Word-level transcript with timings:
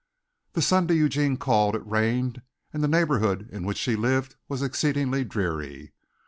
The 0.53 0.63
Sunday 0.63 0.95
Eugene 0.95 1.37
called, 1.37 1.75
it 1.75 1.85
rained 1.85 2.41
and 2.73 2.83
the 2.83 2.87
neighborhood 2.87 3.47
in 3.51 3.67
which 3.67 3.77
she 3.77 3.95
lived 3.95 4.35
was 4.49 4.63
exceedingly 4.63 5.23
dreary. 5.23 5.93